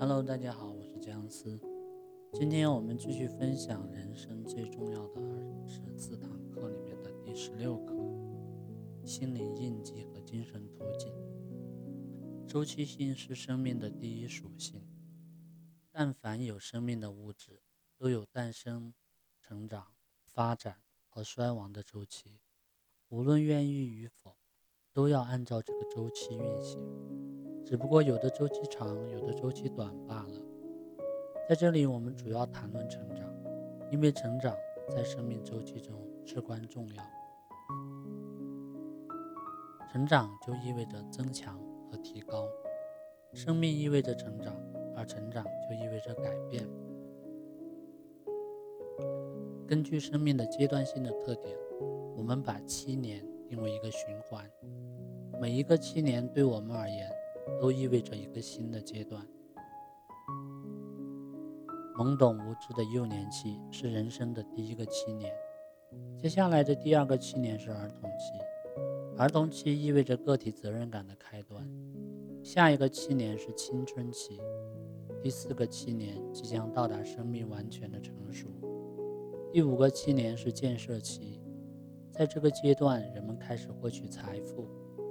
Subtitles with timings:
[0.00, 1.60] Hello，大家好，我是姜思。
[2.32, 7.94] 今天我们继续分享人生最重要的二十四堂课里面的第十六课：
[9.04, 11.12] 心灵印记和精神途径。
[12.48, 14.82] 周期性是生命的第一属性。
[15.90, 17.60] 但凡有生命的物质，
[17.98, 18.94] 都有诞生、
[19.38, 19.88] 成长、
[20.24, 20.78] 发展
[21.10, 22.40] 和衰亡的周期。
[23.10, 24.38] 无论愿意与否，
[24.94, 27.29] 都要按照这个周期运行。
[27.70, 30.42] 只不过有的周期长，有的周期短罢了。
[31.48, 33.24] 在这里，我们主要谈论成长，
[33.92, 34.52] 因为成长
[34.88, 35.94] 在生命周期中
[36.26, 37.02] 至关重要。
[39.92, 42.48] 成长就意味着增强和提高，
[43.34, 44.52] 生命意味着成长，
[44.96, 46.68] 而成长就意味着改变。
[49.68, 51.56] 根据生命的阶段性的特点，
[52.16, 54.44] 我们把七年定为一个循环，
[55.40, 57.08] 每一个七年对我们而言
[57.58, 59.26] 都意味着一个新的阶段。
[61.96, 65.32] 懵懂无知的幼年期是人生的第一个七年，
[66.18, 68.38] 接下来的第二个七年是儿童期，
[69.18, 71.68] 儿童期意味着个体责任感的开端。
[72.42, 74.40] 下一个七年是青春期，
[75.22, 78.48] 第四个七年即将到达生命完全的成熟，
[79.52, 81.38] 第五个七年是建设期，
[82.10, 84.66] 在这个阶段，人们开始获取财富、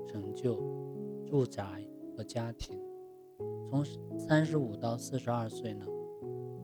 [0.08, 0.56] 成就、
[1.28, 1.64] 住宅
[2.20, 2.78] 和家庭。
[3.70, 3.82] 从
[4.20, 5.86] 三十五到四十二岁呢？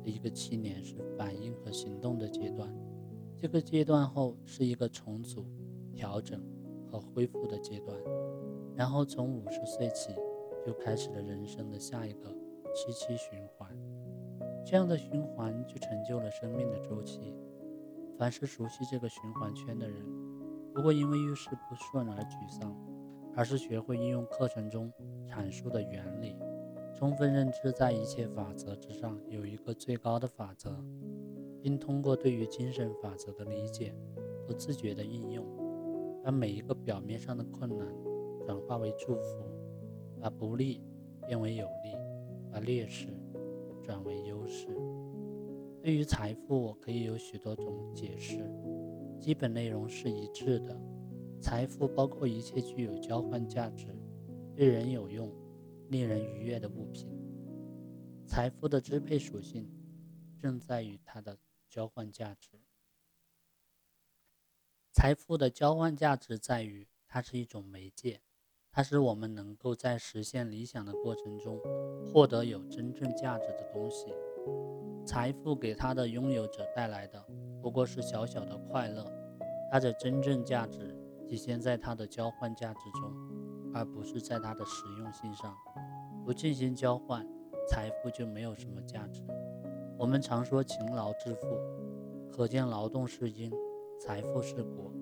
[0.04, 2.70] 一个七年是反应和行动的阶段，
[3.38, 5.46] 这个阶段后是一个重组、
[5.94, 6.44] 调整
[6.86, 7.98] 和恢复的阶段，
[8.76, 10.14] 然后从五十岁起
[10.66, 12.30] 就开始了人生的下一个
[12.74, 13.70] 七七循环。
[14.66, 17.34] 这样的循环就成就了生命的周期。
[18.18, 20.06] 凡是熟悉这个循环圈的人，
[20.74, 22.76] 不会因为遇事不顺而沮丧，
[23.38, 24.92] 而是学会应用课程中
[25.36, 26.38] 阐述的原理。
[26.98, 30.74] 充分认知，在一切法则之上有一个最高的法则，
[31.62, 33.94] 并通过对于精神法则的理解
[34.48, 35.46] 和自觉的应用，
[36.24, 37.86] 把每一个表面上的困难
[38.46, 39.44] 转化为祝福，
[40.22, 40.82] 把不利
[41.28, 41.92] 变为有利，
[42.50, 43.08] 把劣势
[43.84, 44.70] 转为优势。
[45.82, 48.40] 对于财富，我可以有许多种解释，
[49.20, 50.74] 基本内容是一致的：
[51.42, 53.88] 财富包括一切具有交换价值、
[54.56, 55.32] 对人有用。
[55.90, 57.08] 令人愉悦的物品，
[58.26, 59.70] 财富的支配属性
[60.40, 61.38] 正在于它的
[61.70, 62.60] 交换价值。
[64.92, 68.20] 财富的交换价值在于它是一种媒介，
[68.72, 71.62] 它使我们能够在实现理想的过程中
[72.12, 74.08] 获得有真正价值的东西。
[75.06, 77.24] 财富给它的拥有者带来的
[77.62, 79.06] 不过是小小的快乐，
[79.72, 83.25] 它的真正价值体现在它的交换价值中。
[83.76, 85.54] 而不是在它的实用性上，
[86.24, 87.28] 不进行交换，
[87.68, 89.22] 财富就没有什么价值。
[89.98, 91.60] 我们常说勤劳致富，
[92.32, 93.52] 可见劳动是因，
[94.00, 94.94] 财富是果，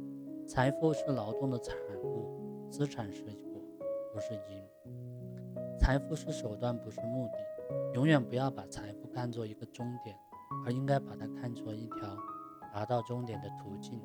[0.47, 3.61] 财富是劳动的产物，资产是果，
[4.11, 4.63] 不是因。
[5.77, 7.33] 财富是手段，不是目的。
[7.93, 10.17] 永远不要把财富看作一个终点，
[10.65, 12.17] 而应该把它看作一条
[12.73, 14.01] 达到终点的途径。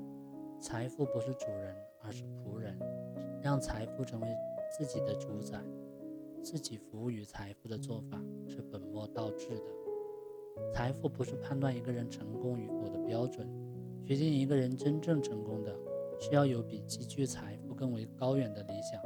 [0.61, 2.79] 财富不是主人，而是仆人，
[3.41, 4.29] 让财富成为。
[4.77, 5.63] 自己的主宰，
[6.43, 9.65] 自己服务于财富的做法是本末倒置的。
[10.73, 13.49] 财富不是判断一个人成功与否的标准，
[14.05, 15.75] 决定一个人真正成功的，
[16.21, 19.01] 是要有比积聚财富更为高远的理想。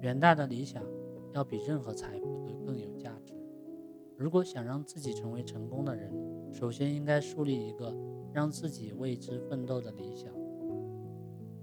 [0.00, 0.84] 远大的理想
[1.32, 3.34] 要比任何财富都更有价值。
[4.16, 6.12] 如果想让自己成为成功的人，
[6.52, 7.94] 首先应该树立一个
[8.32, 10.32] 让自己为之奋斗的理想。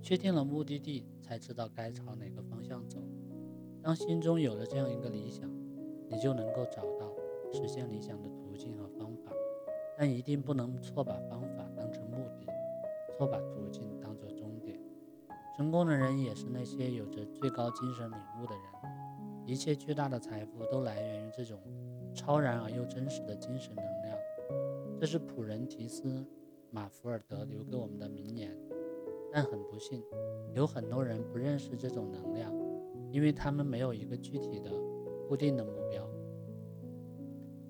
[0.01, 3.00] 确定了目的地，才知道该朝哪个方向走。
[3.84, 5.50] 当心中有了这样一个理想，
[6.08, 7.12] 你就能够找到
[7.52, 9.31] 实现理想的途径和方法，
[9.97, 12.46] 但一定不能错把方法当成目的，
[13.18, 14.80] 错把途径当作终点。
[15.58, 18.64] 成功的人也是那些有着最高精神领悟的人。
[19.47, 21.60] 一切巨大的财富都来源于这种
[22.13, 24.18] 超然而又真实的精神能量。
[25.00, 26.07] 这是普仁提斯·
[26.69, 28.56] 马福尔德留给我们的名言。
[29.33, 30.04] 但很不幸，
[30.54, 32.61] 有很多人不认识这种能量。
[33.12, 34.72] 因为他们没有一个具体的、
[35.28, 36.10] 固定的目标，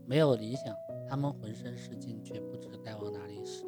[0.06, 0.76] 没有理想，
[1.08, 3.66] 他们浑身是劲，却不知该往哪里使。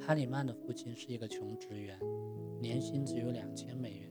[0.00, 1.98] 哈里曼的父亲是一个穷职员，
[2.60, 4.10] 年薪只有两千美元，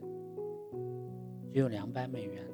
[1.52, 2.48] 只有两百美元。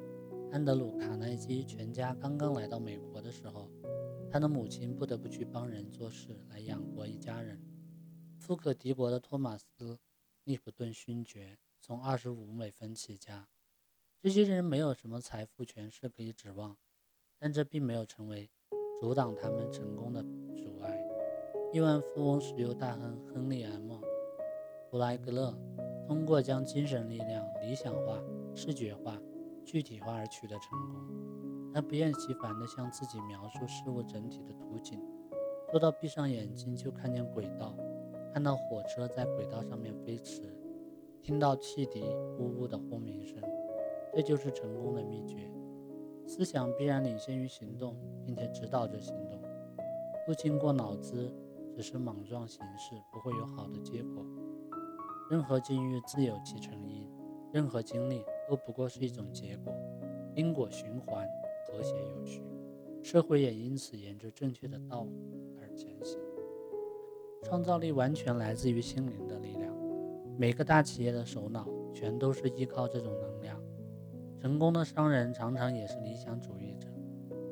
[0.50, 3.68] 安德鲁·卡耐基全家刚刚来到美国的时候，
[4.30, 7.60] 他的母亲不得不去帮人做事来养活一家人。
[8.38, 9.66] 富可敌国的托马斯·
[10.44, 13.48] 利普顿勋爵从二十五美分起家。
[14.24, 16.74] 这些人没有什么财富权势可以指望，
[17.38, 18.48] 但这并没有成为
[18.98, 20.22] 阻挡他们成功的
[20.56, 20.98] 阻碍。
[21.74, 24.00] 亿万富翁、石油大亨亨利 ·M·
[24.90, 25.54] 弗莱格勒
[26.08, 28.18] 通过将精神力量理想化、
[28.54, 29.20] 视觉化、
[29.62, 31.70] 具体化而取得成功。
[31.74, 34.98] 他不厌其烦地向自己描述事物整体的图景，
[35.70, 37.76] 做到闭上眼睛就看见轨道，
[38.32, 40.56] 看到火车在轨道上面飞驰，
[41.20, 42.02] 听到汽笛
[42.38, 43.38] 呜呜的轰鸣声。
[44.14, 45.50] 这就是成功的秘诀。
[46.26, 49.40] 思想必然领先于行动，并且指导着行动。
[50.24, 51.30] 不经过脑子，
[51.74, 54.24] 只是莽撞行事，不会有好的结果。
[55.30, 57.10] 任何境遇自有其成因，
[57.52, 59.74] 任何经历都不过是一种结果，
[60.34, 61.26] 因果循环，
[61.66, 62.42] 和谐有序，
[63.02, 65.12] 社会也因此沿着正确的道路
[65.60, 66.18] 而前行。
[67.42, 69.74] 创造力完全来自于心灵的力量，
[70.38, 73.60] 每个大企业的首脑全都是依靠这种能量。
[74.44, 76.86] 成功的商人常常也是理想主义者，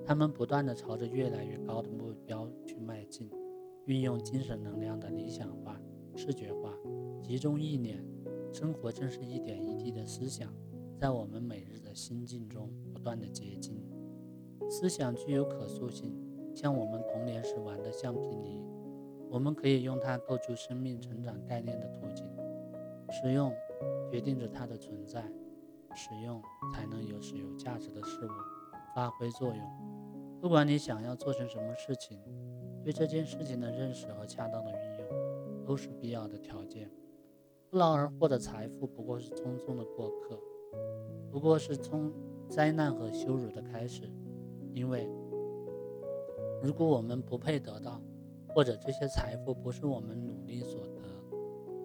[0.04, 3.30] 他们不断地朝着越来越高的目标去迈进，
[3.86, 5.80] 运用精神能量的理想化、
[6.14, 6.70] 视觉化，
[7.22, 8.04] 集中意念。
[8.52, 10.52] 生活正是一点一滴的思想，
[10.98, 13.82] 在我们每日的心境中不断的结晶。
[14.68, 16.14] 思想具有可塑性，
[16.54, 18.62] 像我们童年时玩的橡皮泥，
[19.30, 22.26] 我们可以用它构筑生命成长概念的图景。
[23.10, 23.50] 使用
[24.10, 25.24] 决定着它的存在。
[25.94, 26.40] 使用
[26.72, 28.30] 才能有使有价值的事物
[28.94, 29.58] 发挥作用。
[30.40, 32.18] 不管你想要做成什么事情，
[32.82, 36.90] 对这件事情的认识和恰当的运用都是必要的条件。
[37.70, 40.38] 不劳而获的财富不过是匆匆的过客，
[41.30, 42.12] 不过是从
[42.48, 44.10] 灾难和羞辱的开始。
[44.74, 45.08] 因为
[46.62, 48.00] 如果我们不配得到，
[48.48, 51.00] 或者这些财富不是我们努力所得，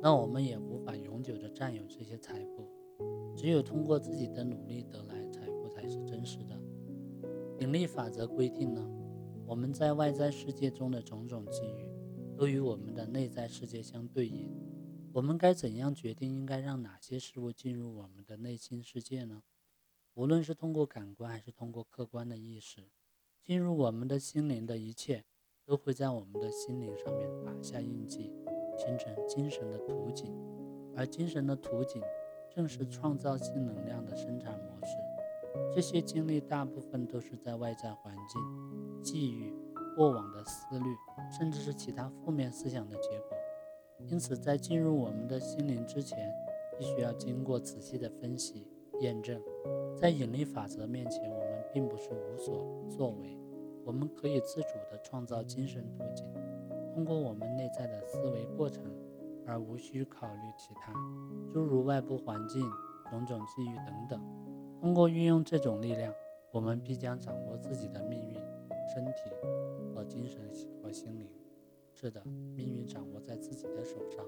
[0.02, 2.68] 那我们也无法永久的占有这些财富。
[3.38, 6.60] 只有通过自己的努力得来财富才是真实的。
[7.60, 8.84] 引力法则规定呢，
[9.46, 11.88] 我们在外在世界中的种种机遇，
[12.36, 14.50] 都与我们的内在世界相对应。
[15.14, 19.44] 我们该怎样决定应该让哪些事物进入我们的内心世界呢？
[20.16, 22.90] 无论是通过感官还是通过客观的意识，
[23.44, 25.24] 进入我们的心灵的一切，
[25.64, 28.32] 都会在我们的心灵上面打下印记，
[28.76, 30.36] 形成精神的图景，
[30.96, 32.02] 而精神的图景。
[32.58, 34.98] 正是创造性能量的生产模式。
[35.72, 39.54] 这些经历大部分都是在外在环境、际遇、
[39.96, 40.86] 过往的思虑，
[41.38, 43.38] 甚至是其他负面思想的结果。
[44.10, 46.18] 因此，在进入我们的心灵之前，
[46.80, 48.68] 必须要经过仔细的分析、
[49.02, 49.40] 验证。
[49.96, 53.38] 在引力法则面前，我们并不是无所作为，
[53.86, 56.26] 我们可以自主地创造精神途径，
[56.92, 58.84] 通过我们内在的思维过程。
[59.48, 60.94] 而无需考虑其他，
[61.50, 62.62] 诸如外部环境、
[63.10, 64.22] 种种际遇等等。
[64.82, 66.14] 通过运用这种力量，
[66.52, 68.34] 我们必将掌握自己的命运、
[68.94, 69.22] 身体
[69.96, 70.42] 和精神
[70.84, 71.30] 和心灵。
[71.94, 72.22] 是的，
[72.54, 74.24] 命运掌握在自己的手上。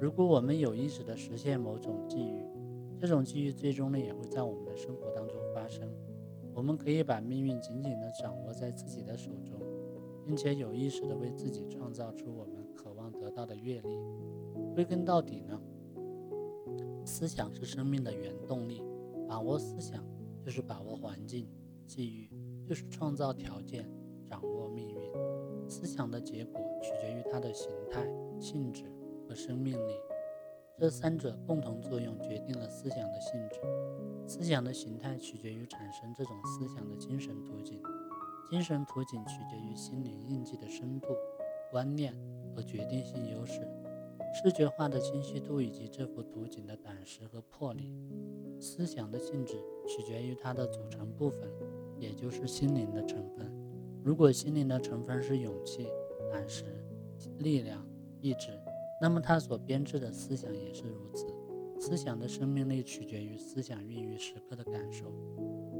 [0.00, 2.46] 如果我们有意识地实现某种际遇，
[3.00, 5.92] 这种际遇最终呢也会在我们的生活当中发生。
[6.54, 9.60] 我们可以把命运紧紧地掌握在自己的手中，
[10.24, 12.64] 并且有意识地为自己创造出我们。
[12.76, 12.92] 渴
[13.24, 13.98] 得到的阅历，
[14.74, 15.58] 归根到底呢，
[17.06, 18.82] 思想是生命的原动力。
[19.26, 20.04] 把握思想
[20.44, 21.48] 就是把握环境
[21.86, 22.28] 际遇，
[22.68, 23.90] 就是创造条件，
[24.26, 25.00] 掌握命运。
[25.66, 28.06] 思想的结果取决于它的形态、
[28.38, 28.84] 性质
[29.26, 29.94] 和生命力，
[30.78, 33.60] 这三者共同作用决定了思想的性质。
[34.28, 37.82] 思想的形态取决于产生这种思想的精神途径，
[38.50, 41.08] 精神途径取决于心灵印记的深度、
[41.74, 42.14] 观念。
[42.54, 43.66] 和决定性优势，
[44.32, 47.92] 视觉化的清晰度以及这幅图景的胆识和魄力。
[48.60, 49.56] 思想的性质
[49.88, 51.50] 取决于它的组成部分，
[51.98, 53.52] 也就是心灵的成分。
[54.04, 55.88] 如果心灵的成分是勇气、
[56.30, 56.62] 胆识、
[57.38, 57.84] 力量、
[58.20, 58.56] 意志，
[59.00, 61.26] 那么它所编织的思想也是如此。
[61.80, 65.12] 思想的生命力取决于思想孕育时刻的感受。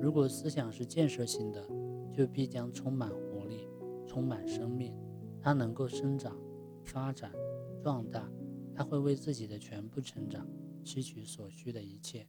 [0.00, 1.64] 如果思想是建设性的，
[2.12, 3.68] 就必将充满活力，
[4.08, 4.92] 充满生命，
[5.44, 6.34] 它能够生长。
[6.86, 7.32] 发展
[7.82, 8.30] 壮大，
[8.74, 10.46] 它会为自己的全部成长
[10.84, 12.28] 吸取所需的一切。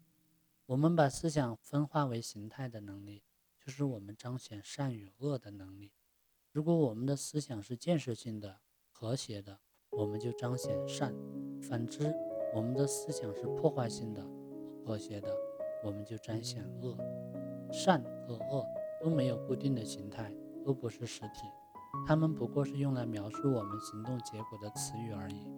[0.65, 3.23] 我们把思想分化为形态的能力，
[3.59, 5.91] 就是我们彰显善与恶的能力。
[6.53, 11.11] 如果我们的思想是建设性的、和谐的，我们就彰显善；
[11.61, 12.13] 反之，
[12.53, 14.25] 我们的思想是破坏性的、
[14.85, 15.35] 和谐的，
[15.83, 16.97] 我们就彰显恶。
[17.73, 18.65] 善和恶
[19.01, 21.41] 都没有固定的形态，都不是实体。
[22.07, 25.51] 它们不过是用来描述我们行动结果的词语而已，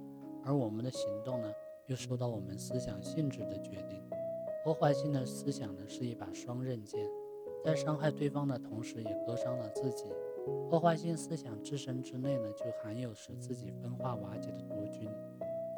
[0.43, 1.51] 而我们的行动呢，
[1.87, 4.01] 又受到我们思想性质的决定。
[4.63, 7.05] 破坏性的思想呢，是一把双刃剑，
[7.63, 10.05] 在伤害对方的同时，也割伤了自己。
[10.69, 15.09] 破坏性思想自身之内呢，就含有使自己分化瓦解的毒菌。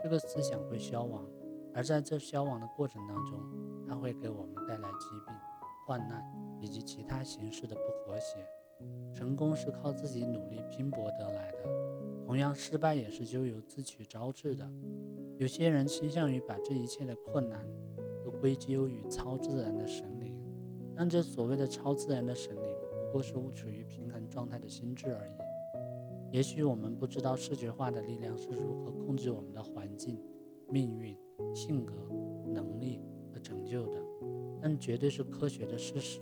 [0.04, 1.26] 这个思想会消亡，
[1.74, 3.40] 而在这消亡的过程当中，
[3.88, 5.36] 它会给我们带来疾病、
[5.88, 6.24] 患难
[6.62, 8.46] 以及其他形式的不和谐。
[9.14, 11.70] 成功是靠自己努力拼搏得来的，
[12.26, 14.70] 同样失败也是咎由自取招致的。
[15.38, 17.66] 有些人倾向于把这一切的困难
[18.24, 20.36] 都归咎于超自然的神灵，
[20.96, 22.76] 但这所谓的超自然的神灵，
[23.08, 25.32] 不过是处于平衡状态的心智而已。
[26.32, 30.22] 也许我们不知道视觉化的力量是如何控制我们的环境、
[30.70, 31.18] 命运、
[31.56, 31.96] 性格、
[32.46, 33.02] 能力
[33.34, 34.00] 和成就的，
[34.62, 36.20] 但绝对是科学的事实。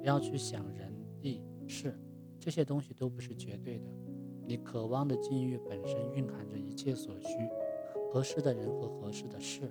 [0.00, 1.98] 不要去想人地是，
[2.38, 3.84] 这些东西都不是绝对的。
[4.46, 7.28] 你渴望的境遇本身蕴含着一切所需，
[8.12, 9.70] 合适的人和合适的事，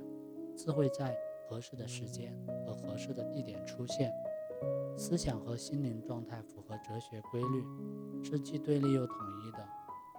[0.55, 1.15] 自会在
[1.47, 2.35] 合适的时间
[2.65, 4.11] 和合适的地点出现。
[4.95, 7.63] 思想和心灵状态符合哲学规律，
[8.23, 9.57] 是既对立又统一的。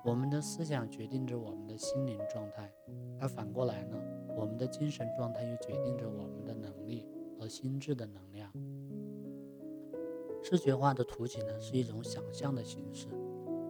[0.05, 2.71] 我们的思想决定着我们的心灵状态，
[3.19, 3.97] 而反过来呢，
[4.37, 7.07] 我们的精神状态又决定着我们的能力
[7.39, 8.34] 和心智的能力。
[10.47, 13.09] 视觉化的图景呢，是一种想象的形式，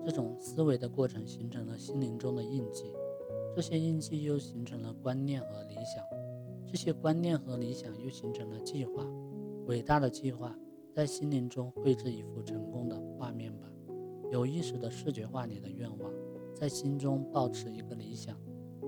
[0.05, 2.93] 这种思维的过程形成了心灵中的印记，
[3.55, 6.05] 这些印记又形成了观念和理想，
[6.67, 9.07] 这些观念和理想又形成了计划，
[9.67, 10.53] 伟大的计划。
[10.93, 13.69] 在心灵中绘制一幅成功的画面吧，
[14.31, 16.13] 有意识的视觉化你的愿望，
[16.55, 18.37] 在心中抱持一个理想，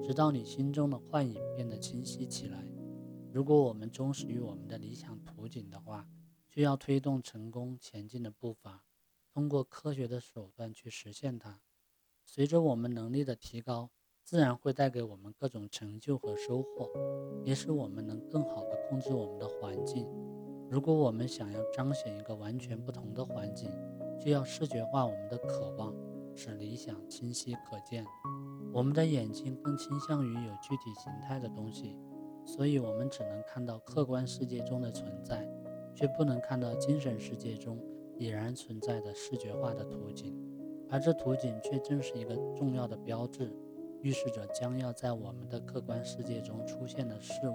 [0.02, 2.64] 直到你心中的幻影变得清晰起来。
[3.32, 6.06] 如果我们忠实于我们的理想图景的话，
[6.56, 8.82] 就要推动成功前进的步伐，
[9.30, 11.60] 通过科学的手段去实现它。
[12.24, 13.90] 随着我们能力的提高，
[14.24, 16.90] 自然会带给我们各种成就和收获，
[17.44, 20.08] 也使我们能更好地控制我们的环境。
[20.70, 23.70] 如果我们想要彰显一个完全不同的环境，
[24.18, 25.94] 就要视觉化我们的渴望，
[26.34, 28.02] 使理想清晰可见。
[28.72, 31.98] 我们的眼睛更倾向于有具体形态的东西，
[32.46, 35.46] 所以我们只能看到客观世界中的存在，
[35.96, 37.76] 却不能看到精神世界中
[38.18, 40.32] 已然存在的视觉化的图景。
[40.88, 43.52] 而这图景却正是一个重要的标志，
[44.02, 47.54] 预示着将要在我们的客观世界中出现的事物。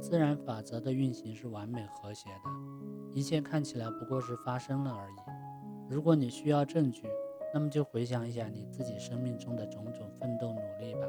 [0.00, 2.50] 自然法则的运行是完美和谐的，
[3.12, 5.14] 一切看起来不过是发生了而已。
[5.90, 7.08] 如果你需要证据，
[7.52, 11.00] 那么就回想一下你自己生命中的种种奋斗努力吧。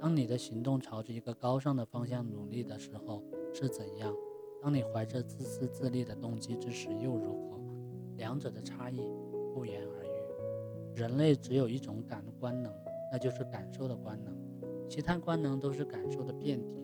[0.00, 4.14] 当你的行动朝着一个高尚的方向努力的时候是怎样？
[4.62, 7.60] 当你怀着自私自利的动机之时又如何？
[8.16, 9.00] 两者的差异
[9.54, 10.08] 不言而喻。
[10.94, 12.72] 人类只有一种感官能，
[13.12, 14.34] 那就是感受的官能，
[14.88, 16.82] 其他官能都是感受的变体。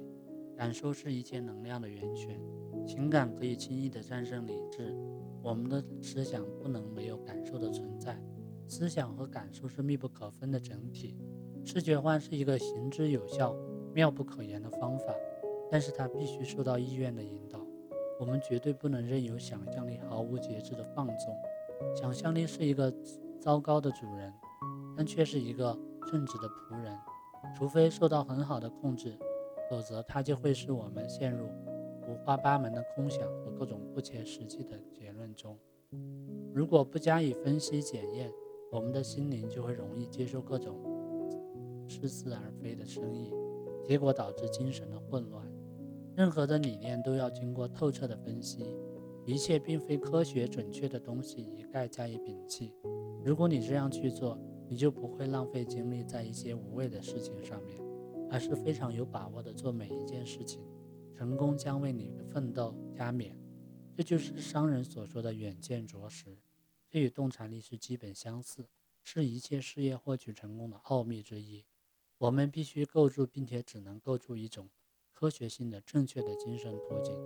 [0.55, 2.39] 感受是一切能量的源泉，
[2.87, 4.95] 情感可以轻易地战胜理智。
[5.43, 8.23] 我们的思想不能没有感受的存在，
[8.69, 11.17] 思想和感受是密不可分的整体。
[11.65, 13.57] 视觉化是一个行之有效、
[13.95, 15.15] 妙不可言的方法，
[15.73, 17.59] 但是它必须受到意愿的引导。
[18.21, 21.35] 我们绝对不能任由想象力毫无节制的放纵。
[21.97, 22.93] 想象力是一个
[23.41, 24.31] 糟糕的主人，
[24.95, 25.77] 但却是一个
[26.07, 26.95] 正直的仆人，
[27.57, 29.19] 除非受到很好的控制。
[29.71, 31.47] 否则，它就会使我们陷入
[32.07, 35.59] 五花八门的空想和各种不切实际的结论中。
[36.53, 38.31] 如果不加以分析检验，
[38.71, 40.77] 我们的心灵就会容易接受各种
[41.89, 43.33] 似是而非的生意，
[43.83, 45.51] 结果导致精神的混乱。
[46.17, 48.67] 任何的理念都要经过透彻的分析，
[49.27, 52.75] 一切并非科学准确的东西一概加以摒弃。
[53.25, 54.39] 如果你这样去做，
[54.69, 57.81] 你就不会浪费精力在一些无谓的事情上面。
[58.31, 60.65] 而是非常有把握的做每一件事情，
[61.15, 63.37] 成功将为你的奋斗加冕。
[63.95, 66.39] 这就是商人所说的远见卓识，
[66.89, 68.71] 这与洞察力是基本相似，
[69.03, 71.67] 是一切事业获取成功的奥秘之一。
[72.17, 74.71] 我们必须构筑，并且只能构筑一种
[75.23, 77.17] 科学性的正确的精神图景。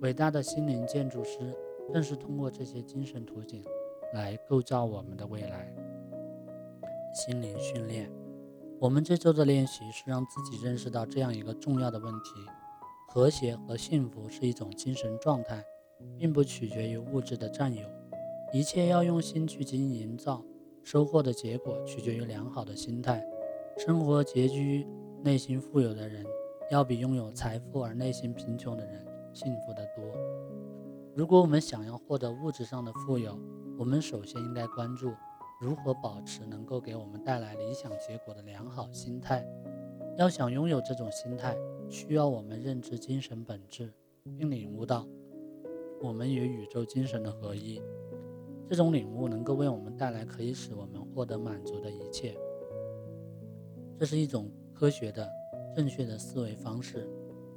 [0.00, 1.54] 伟大的心灵建筑师
[1.92, 3.62] 正是通过这些精神图景
[4.12, 5.72] 来构造我们的未来。
[7.14, 8.10] 心灵训练。
[8.80, 12.30] 我们这周的练习是让自己认识到这样一个重要的问题：
[13.06, 15.62] 和谐和幸福是一种精神状态，
[16.18, 17.88] 并不取决于物质的占有。
[18.52, 20.44] 一切要用心去经营造，
[20.82, 23.24] 收获的结果取决于良好的心态。
[23.76, 24.88] 生活拮据、
[25.22, 26.26] 内心富有的人，
[26.70, 30.04] 要比拥有财富而内心贫穷的人幸福得多。
[31.14, 33.38] 如果我们想要获得物质上的富有，
[33.78, 35.12] 我们首先应该关注。
[35.60, 39.44] 如何保持能够给我们带来理想结果的良好心态？
[40.16, 41.56] 要想拥有这种心态，
[41.88, 43.92] 需要我们认知精神本质，
[44.36, 45.04] 并领悟到
[46.00, 47.82] 我们与宇宙精神的合一。
[48.68, 52.36] 这种领悟能够为我们带来可以使我们获得满足的一切。
[53.98, 55.28] 这是一种科学的、
[55.78, 57.08] 正确的思维方式。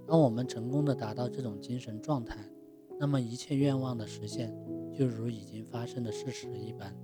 [0.07, 2.37] 当我们成功的达到这种精神状态，
[2.99, 4.55] 那么一切愿望的实现
[4.93, 6.95] 就如已经发生的事实一般，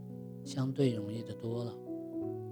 [0.44, 1.74] 相对容易的多了。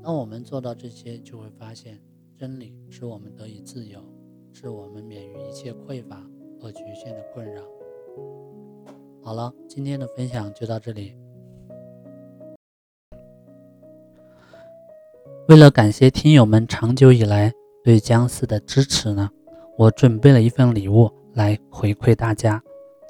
[0.02, 2.02] 当我们做到这些，就会发现
[2.36, 4.04] 真理使我们得以自由，
[4.52, 6.28] 使我们免于一切匮乏
[6.60, 7.62] 和局限的困扰。
[9.22, 11.14] 好了，今天的分享就到这里。
[15.50, 17.54] 为了感谢听友们长久以来
[17.86, 19.30] 对僵尸的支持呢，
[19.78, 22.60] 我准备了一份礼物来回馈大家，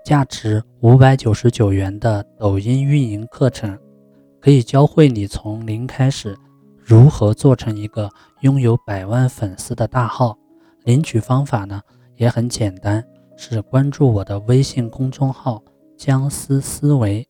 [0.04, 3.80] 价值五百九十九元的抖音运营课程，
[4.42, 6.36] 可以教会你从零开始
[6.84, 8.10] 如何做成一个
[8.42, 10.38] 拥有百万粉丝的大号。
[10.84, 11.82] 领取方法呢
[12.18, 13.02] 也很简单，
[13.38, 15.64] 是关注我的微信公众号。
[15.96, 17.26] 僵尸思维，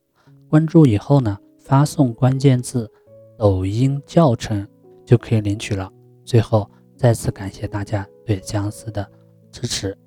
[0.49, 2.89] 关注以后呢，发送关键字
[3.37, 4.67] “抖音教程”
[5.05, 5.87] 就可以领取了。
[6.25, 9.09] 最后，再次感谢大家对僵尸的
[9.51, 9.97] 支持。